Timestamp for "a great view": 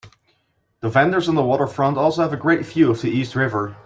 2.33-2.89